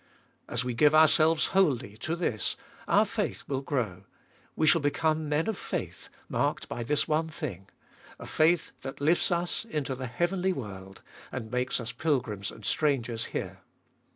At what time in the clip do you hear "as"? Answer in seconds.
0.49-0.65